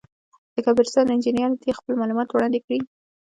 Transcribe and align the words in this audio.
د 0.53 0.57
کمپیوټر 0.65 0.91
ساینس 0.93 1.11
انجینر 1.13 1.51
دي 1.61 1.71
خپل 1.79 1.93
معلومات 2.01 2.27
وړاندي 2.29 2.59
کي. 2.67 2.77